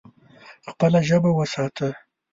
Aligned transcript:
خپله 0.69 0.99
ژبه 1.07 1.31
وساته. 1.33 1.87